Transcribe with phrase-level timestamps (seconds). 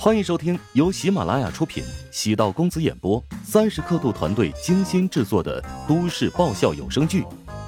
[0.00, 7.22] 欢迎收听由喜马拉雅出品、喜道公子演播、三十刻度团队精心制作的都市爆笑有声剧《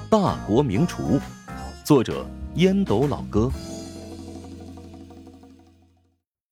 [0.09, 1.19] 大国名厨》，
[1.83, 2.25] 作者
[2.55, 3.51] 烟斗老哥，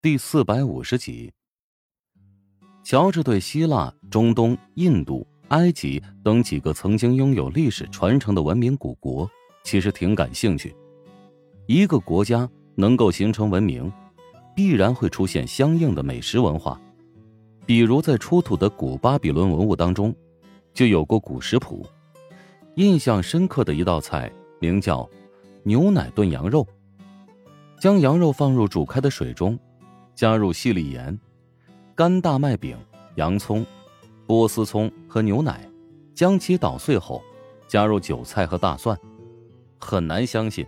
[0.03, 1.33] 第四百五十集。
[2.83, 9.31] 乔治对希腊、中东、印度、埃及等几个曾经拥有历史传承的文明古国，
[9.63, 10.75] 其实挺感兴趣。
[11.69, 13.89] 一个国家能够形成文明。
[14.59, 16.81] 必然会出现相应的美食文化，
[17.65, 20.13] 比如在出土的古巴比伦文物当中，
[20.75, 21.87] 就有过古食谱。
[22.75, 25.09] 印象深刻的一道菜名叫
[25.63, 26.67] 牛奶炖羊肉。
[27.79, 29.57] 将羊肉放入煮开的水中，
[30.17, 31.17] 加入细粒盐、
[31.95, 32.77] 干大麦饼、
[33.15, 33.65] 洋葱、
[34.27, 35.71] 波斯葱和牛奶，
[36.17, 37.23] 将其捣碎后，
[37.69, 38.99] 加入韭菜和大蒜。
[39.79, 40.67] 很难相信，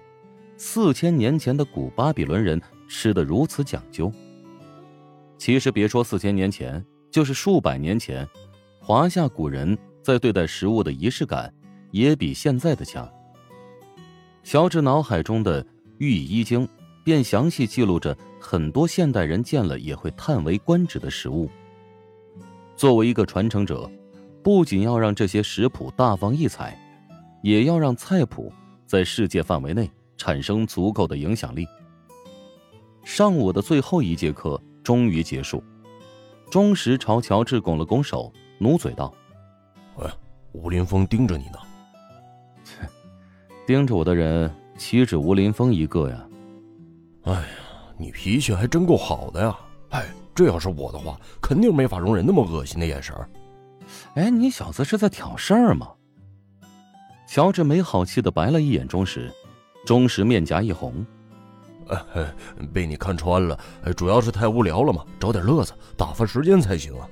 [0.56, 2.62] 四千年前的古巴比伦人。
[2.90, 4.12] 吃的如此讲究。
[5.38, 8.28] 其实别说四千年前，就是数百年前，
[8.80, 11.54] 华夏古人在对待食物的仪式感
[11.92, 13.08] 也比现在的强。
[14.42, 15.62] 乔治脑海中的
[15.98, 16.66] 《御医经》
[17.04, 21.48] 便详细记录着很多现代人见了也会叹为观止的食物。
[22.74, 23.88] 作为一个传承者，
[24.42, 26.76] 不仅要让这些食谱大放异彩，
[27.42, 28.52] 也要让菜谱
[28.84, 31.64] 在世界范围内产生足够的影响力。
[33.02, 35.62] 上午的最后一节课终于结束，
[36.50, 39.12] 钟石朝乔治拱了拱手，努嘴道
[39.96, 40.06] ：“喂，
[40.52, 41.58] 吴林峰盯着你呢。
[42.64, 42.76] 切，
[43.66, 46.26] 盯着我的人岂止吴林峰一个呀？
[47.22, 47.46] 哎呀，
[47.98, 49.58] 你脾气还真够好的呀！
[49.90, 53.14] 哎，这要是我的话，肯定没法容忍那么恶心的眼神。
[54.14, 55.88] 哎，你小子是在挑事儿吗？”
[57.26, 59.32] 乔治没好气的白了一眼钟石，
[59.86, 61.04] 钟石面颊一红。
[61.86, 62.32] 呃
[62.72, 63.58] 被你看穿了，
[63.96, 67.08] 主要是太无聊了嘛，找点乐子打发时间才行啊。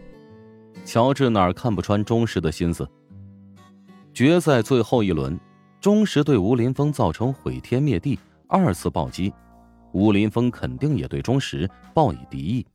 [0.84, 2.88] 乔治哪儿看不穿钟石的心思？
[4.14, 5.38] 决赛最后一轮，
[5.80, 9.32] 钟石对吴林峰造成毁天灭地二次暴击，
[9.92, 12.66] 吴林峰肯定也对钟石报以敌意。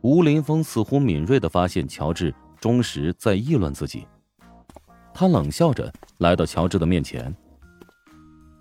[0.00, 4.06] 吴林峰似乎敏锐的发现乔治、钟石在议论自己，
[5.12, 7.34] 他冷笑着来到乔治的面前，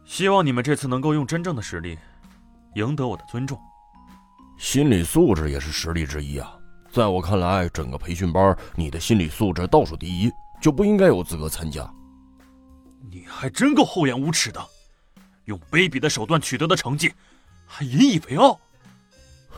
[0.07, 2.00] 希望你们这次能够用真正的实力。
[2.75, 3.59] 赢得我的尊重，
[4.57, 6.57] 心理素质也是实力之一啊！
[6.91, 10.31] 在我看来，整个培训班你的心理素质倒数第一，
[10.62, 11.91] 就不应该有资格参加。
[13.12, 14.66] 你还真够厚颜无耻的，
[15.45, 17.12] 用卑鄙的手段取得的成绩，
[17.66, 18.59] 还引以为傲。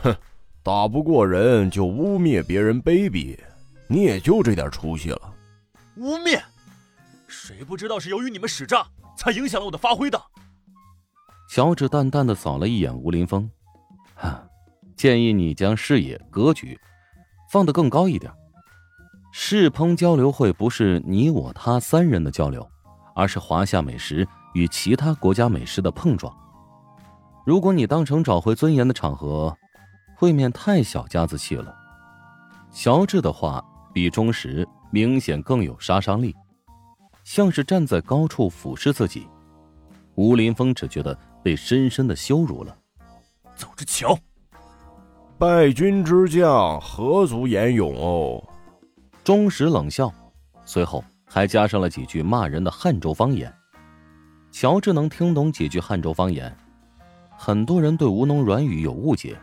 [0.02, 0.16] 哼，
[0.62, 3.38] 打不过人就污蔑别人卑鄙，
[3.86, 5.34] 你也就这点出息了。
[5.96, 6.42] 污蔑？
[7.28, 8.86] 谁不知道是由于你们使诈，
[9.16, 10.20] 才影响了我的发挥的？
[11.52, 13.50] 乔治淡淡的扫了一眼吴林峰，
[14.14, 14.40] 哈，
[14.94, 16.78] 建议你将视野格局
[17.50, 18.32] 放得更高一点。
[19.32, 22.64] 世烹交流会不是你我他三人的交流，
[23.16, 24.24] 而是华夏美食
[24.54, 26.32] 与其他国家美食的碰撞。
[27.44, 29.52] 如果你当成找回尊严的场合，
[30.20, 31.74] 未免太小家子气了。
[32.70, 33.60] 乔治的话
[33.92, 36.32] 比钟石明显更有杀伤力，
[37.24, 39.26] 像是站在高处俯视自己。
[40.14, 41.18] 吴林峰只觉得。
[41.42, 42.76] 被深深的羞辱了，
[43.56, 44.18] 走着瞧。
[45.38, 48.46] 败军之将何足言勇哦！
[49.24, 50.12] 钟石冷笑，
[50.64, 53.52] 随后还加上了几句骂人的汉州方言。
[54.50, 56.54] 乔治能听懂几句汉州方言。
[57.38, 59.34] 很多人对吴侬软语有误解，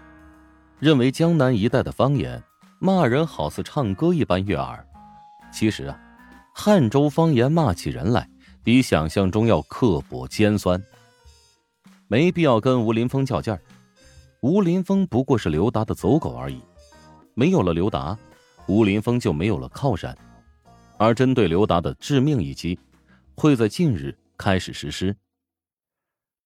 [0.79, 2.43] 认为江南一带的方言
[2.77, 4.85] 骂人好似唱歌一般悦耳。
[5.51, 5.99] 其实啊，
[6.53, 8.29] 汉州方言骂起人来，
[8.63, 10.79] 比想象中要刻薄尖酸。
[12.07, 13.61] 没必要跟吴林峰较劲儿，
[14.41, 16.61] 吴林峰不过是刘达的走狗而已。
[17.33, 18.17] 没有了刘达，
[18.67, 20.17] 吴林峰就没有了靠山。
[20.97, 22.79] 而针对刘达的致命一击，
[23.35, 25.15] 会在近日开始实施。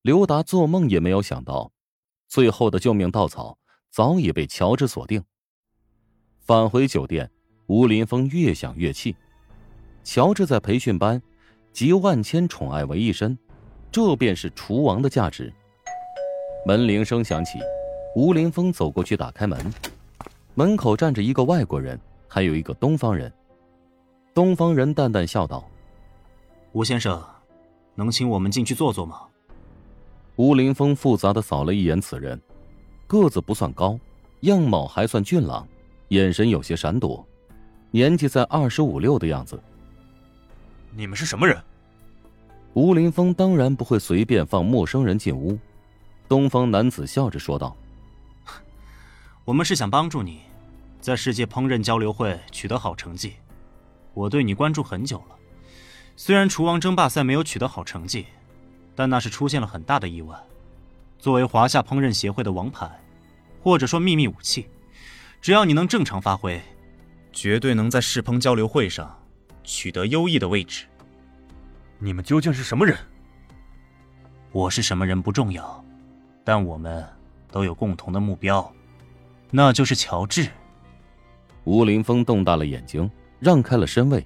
[0.01, 1.71] 刘达做梦也没有想到，
[2.27, 3.57] 最后的救命稻草
[3.91, 5.23] 早已被乔治锁定。
[6.39, 7.31] 返回酒店，
[7.67, 9.15] 吴林峰越想越气。
[10.03, 11.21] 乔治在培训班
[11.71, 13.37] 集万千宠爱为一身。
[13.91, 15.51] 这便是厨王的价值。
[16.65, 17.59] 门铃声响起，
[18.15, 19.59] 吴林峰走过去打开门，
[20.55, 23.31] 门口站着一个外国人，还有一个东方人。
[24.33, 25.67] 东方人淡淡笑道
[26.71, 27.21] ：“吴先生，
[27.95, 29.23] 能请我们进去坐坐吗？”
[30.37, 32.39] 吴林峰复杂的扫了一眼此人，
[33.07, 33.99] 个子不算高，
[34.41, 35.67] 样貌还算俊朗，
[36.07, 37.27] 眼神有些闪躲，
[37.91, 39.61] 年纪在二十五六的样子。
[40.95, 41.61] 你们是什么人？
[42.73, 45.59] 吴林峰当然不会随便放陌生人进屋。
[46.29, 47.75] 东方男子笑着说道
[49.43, 50.39] ：“我们是想帮助你，
[51.01, 53.33] 在世界烹饪交流会取得好成绩。
[54.13, 55.35] 我对你关注很久了，
[56.15, 58.25] 虽然厨王争霸赛没有取得好成绩，
[58.95, 60.37] 但那是出现了很大的意外。
[61.19, 62.89] 作为华夏烹饪协会的王牌，
[63.61, 64.67] 或者说秘密武器，
[65.41, 66.61] 只要你能正常发挥，
[67.33, 69.21] 绝对能在世烹交流会上
[69.61, 70.85] 取得优异的位置。
[72.03, 72.97] 你们究竟是什么人？
[74.51, 75.85] 我是什么人不重要，
[76.43, 77.07] 但我们
[77.51, 78.69] 都有共同的目标，
[79.51, 80.49] 那就是乔治。
[81.63, 83.09] 吴林峰瞪大了眼睛。
[83.41, 84.23] 让开了身位。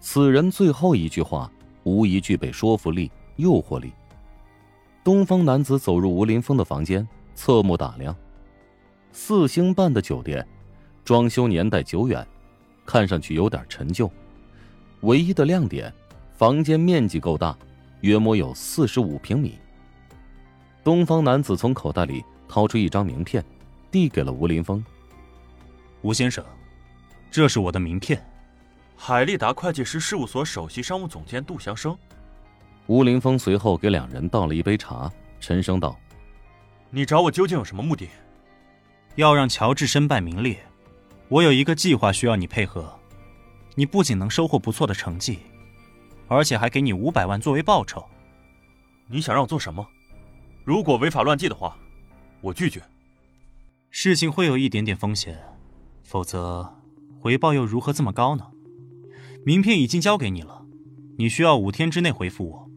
[0.00, 1.48] 此人最后一句话
[1.84, 3.92] 无疑具备说服力、诱惑力。
[5.04, 7.06] 东方男子走入吴林峰的房间，
[7.36, 8.12] 侧目打量。
[9.12, 10.44] 四星半的酒店，
[11.04, 12.26] 装修年代久远，
[12.84, 14.10] 看上去有点陈旧。
[15.02, 15.94] 唯一的亮点，
[16.42, 17.56] 房间面积够大，
[18.00, 19.56] 约莫有四十五平米。
[20.82, 23.44] 东方男子从口袋里掏出一张名片，
[23.92, 24.84] 递给了吴林峰。
[26.00, 26.44] 吴先生。
[27.30, 28.20] 这是我的名片，
[28.96, 31.96] 海利达会计师事务所首席商务总监杜祥生。
[32.88, 35.08] 吴林峰随后给两人倒了一杯茶，
[35.38, 35.96] 沉声道
[36.90, 38.08] ：“你找我究竟有什么目的？
[39.14, 40.58] 要让乔治身败名裂。
[41.28, 42.92] 我有一个计划需要你配合。
[43.76, 45.38] 你不仅能收获不错的成绩，
[46.28, 48.04] 而且还给你五百万作为报酬。
[49.08, 49.86] 你想让我做什么？
[50.64, 51.76] 如果违法乱纪的话，
[52.40, 52.82] 我拒绝。
[53.90, 55.38] 事情会有一点点风险，
[56.02, 56.78] 否则。”
[57.22, 58.50] 回报又如何这么高呢？
[59.46, 60.66] 名片已经交给你了，
[61.18, 62.70] 你需要五天之内回复我，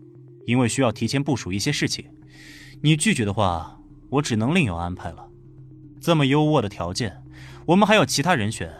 [0.46, 2.06] 因为需要提前部署一些事情。
[2.84, 3.82] 你拒绝的话，
[4.12, 5.28] 我只能另有安排了。
[6.00, 7.24] 这么优渥的条件，
[7.66, 8.72] 我们还有其他人选，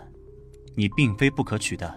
[0.76, 1.92] 你并非不可取代。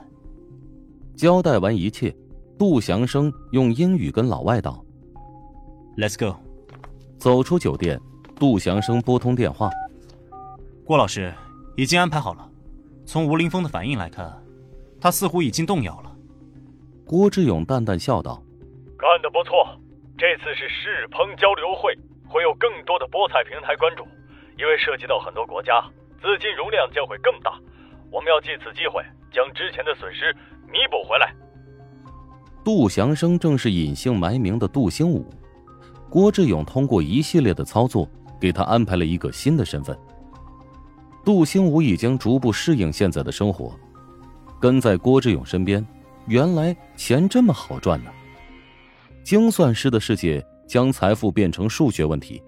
[1.15, 2.17] 交代完一切，
[2.59, 4.85] 杜祥生用英语跟老外道
[5.97, 6.37] ：“Let's go。”
[7.17, 8.01] 走出酒店，
[8.35, 9.71] 杜祥生拨通电话
[10.85, 11.33] ：“郭老师，
[11.77, 12.51] 已经安排好了。”
[13.07, 14.37] 从吴林峰的反应来看，
[15.01, 16.13] 他似乎已经动摇了。
[17.07, 18.43] 郭志勇淡淡笑道
[18.99, 19.65] ：“干得不错，
[20.19, 21.97] 这次是世烹交流会，
[22.27, 24.03] 会有更多的菠菜平台关注，
[24.59, 25.81] 因为涉及到很多国家，
[26.21, 27.53] 资金容量将会更大。
[28.11, 29.01] 我们要借此机会
[29.33, 30.35] 将之前的损失
[30.67, 31.33] 弥补回来。”
[32.65, 35.25] 杜祥生正是隐姓埋名的杜兴武，
[36.11, 38.09] 郭志勇通过一系列的操作，
[38.39, 39.97] 给他安排了一个新的身份。
[41.25, 43.75] 杜兴武已经逐步适应现在的生活，
[44.61, 45.85] 跟在郭志勇身边，
[46.27, 48.11] 原来钱这么好赚呢。
[49.25, 52.43] 精算师的世界将财富变成数学问题，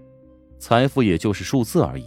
[0.58, 2.04] 财富也就是数字而已。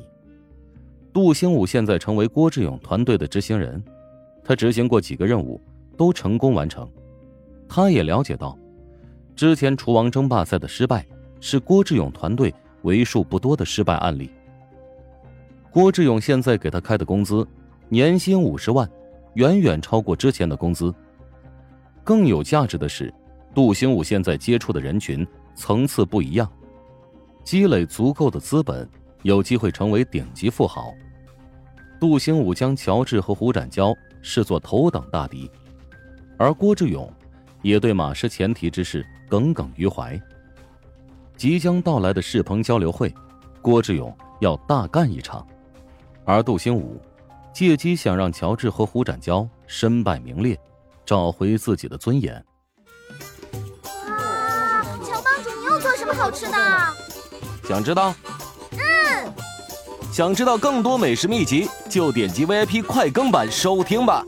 [1.12, 3.84] 杜兴武现在成为郭志勇团队的执行人，
[4.44, 5.62] 他执行过几个任务，
[5.96, 6.90] 都成功完成。
[7.68, 8.58] 他也了解到，
[9.36, 11.06] 之前厨王争霸赛的失败
[11.40, 14.32] 是郭志勇团队为数不多的失败案例。
[15.72, 17.48] 郭志勇现在给他开的工资，
[17.90, 18.88] 年薪五十万，
[19.34, 20.94] 远远超过之前的工资。
[22.04, 23.12] 更有价值的是，
[23.56, 25.26] 杜兴武现在接触的人群
[25.56, 26.48] 层次不一样，
[27.44, 28.88] 积累足够的资本，
[29.24, 30.94] 有机会成为顶级富豪。
[32.00, 35.50] 杜兴武将乔治和胡展娇视作头等大敌，
[36.38, 37.12] 而郭志勇
[37.64, 40.22] 也对马失前蹄之事耿耿于怀。
[41.36, 43.12] 即将到来的世鹏交流会，
[43.60, 45.46] 郭志勇要大干一场。
[46.24, 47.02] 而杜兴武
[47.52, 50.58] 借机想让乔治和胡展娇身败名裂，
[51.04, 52.34] 找回自己的尊严。
[54.08, 56.58] 哇，乔帮主，你又做什么好吃的？
[57.68, 58.14] 想知道？
[58.72, 59.34] 嗯。
[60.12, 64.24] 想知道更多美食秘籍，就点击 VIP 快更版收听吧。